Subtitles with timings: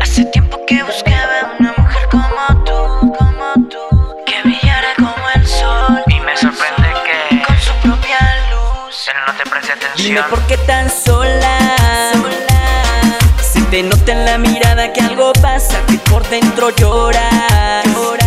[0.00, 3.78] Hace tiempo que buscaba una mujer como tú, como tú,
[4.26, 8.18] que brillara como el sol Y me sorprende que con su propia
[8.50, 9.08] luz.
[9.08, 10.30] él no te preste Dime atención.
[10.30, 11.58] por qué tan sola.
[13.40, 17.84] Se te nota en la mirada que algo pasa, que por dentro lloras.
[17.94, 18.19] Lloras.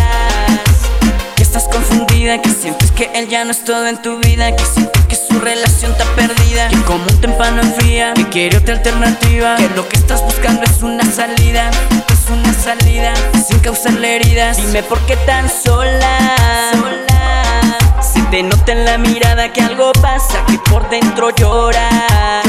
[2.24, 5.38] Que sientes que él ya no es todo en tu vida, que sientes que su
[5.40, 9.96] relación está perdida, que como un tempano enfría, que quiere otra alternativa, que lo que
[9.96, 11.70] estás buscando es una salida,
[12.10, 13.12] es una salida
[13.46, 14.56] sin causarle heridas.
[14.56, 16.18] Dime por qué tan sola.
[18.00, 21.28] Si te nota en la mirada que algo pasa, que por dentro.
[21.28, 22.43] Lloras.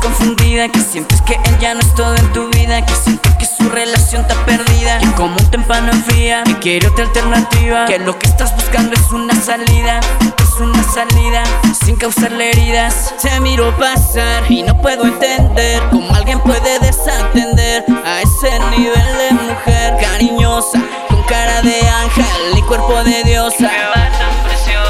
[0.00, 3.46] Confundida, que sientes que él ya no es todo en tu vida, que sientes que
[3.46, 8.18] su relación está perdida, que como un tempano enfría, que quiere otra alternativa, que lo
[8.18, 10.00] que estás buscando es una salida,
[10.42, 11.42] es una salida
[11.84, 13.14] sin causarle heridas.
[13.20, 19.32] Te miro pasar y no puedo entender cómo alguien puede desatender a ese nivel de
[19.32, 23.70] mujer cariñosa, con cara de ángel y cuerpo de diosa.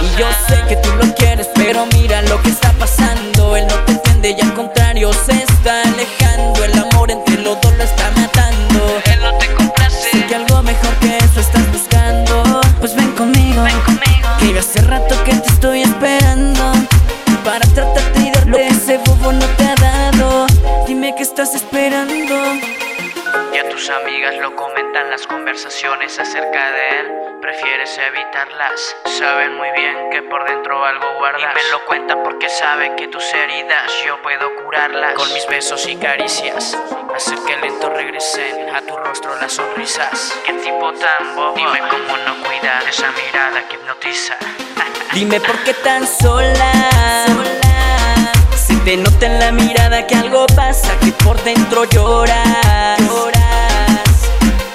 [0.01, 3.57] Y yo sé que tú lo quieres, pero mira lo que está pasando.
[3.57, 4.55] Él no te entiende y al
[14.69, 16.73] hace rato que te estoy esperando.
[17.43, 20.47] Para tratarte y darte lo ese bobo no te ha dado.
[20.87, 22.35] Dime que estás esperando.
[23.55, 27.38] Ya tus amigas lo comentan las conversaciones acerca de él.
[27.89, 28.97] Prefieres evitarlas.
[29.19, 31.43] Saben muy bien que por dentro algo guardas.
[31.43, 35.15] Y me lo cuentan porque saben que tus heridas yo puedo curarlas.
[35.15, 36.77] Con mis besos y caricias.
[37.15, 40.35] Hacer que lento regresen a tu rostro las sonrisas.
[40.45, 41.55] Qué tipo tan bobo.
[41.57, 44.37] Dime cómo no cuidar esa mirada que hipnotiza.
[45.15, 46.73] Dime por qué tan sola.
[48.55, 52.99] Si te nota en la mirada que algo pasa, que por dentro lloras.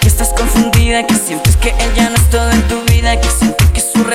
[0.02, 2.30] Que estás confundida, que sientes que él ya no es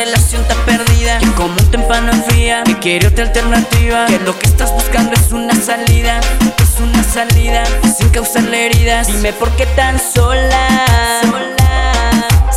[0.05, 4.47] relación está perdida, que como un tempano enfría, que quiere otra alternativa, que lo que
[4.47, 6.21] estás buscando es una salida,
[6.63, 7.65] es una salida
[7.97, 9.09] sin causarle heridas.
[9.09, 10.69] Dime por qué tan sola.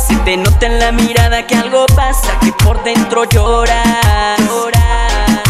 [0.06, 4.38] Si te nota en la mirada que algo pasa, que por dentro lloras.
[4.38, 5.42] Lloras.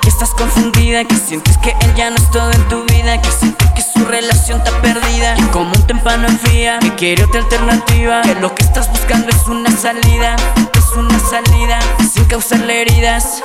[0.00, 3.30] Que estás confundida, que sientes que él ya no es todo en tu vida, que
[3.30, 3.67] sientes
[4.08, 8.62] relación está perdida, que como un tempano enfría, que quiere otra alternativa, que lo que
[8.62, 10.36] estás buscando es una salida,
[10.76, 11.78] es una salida
[12.10, 13.42] sin causarle heridas.